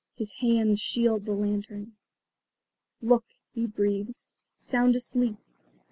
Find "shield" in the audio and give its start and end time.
0.79-1.25